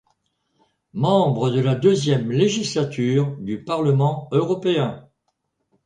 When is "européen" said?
4.31-5.07